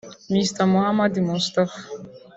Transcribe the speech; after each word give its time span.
Mr 0.33 0.61
Mahammad 0.71 1.13
Mustafa 1.27 1.79